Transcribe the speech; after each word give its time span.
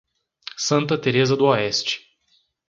Santa 0.57 0.97
Tereza 0.97 1.37
do 1.37 1.45
Oeste 1.45 1.99